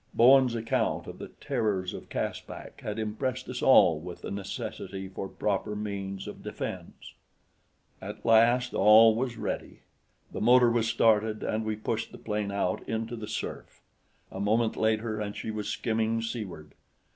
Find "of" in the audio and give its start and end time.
1.05-1.19, 1.93-2.09, 6.27-6.41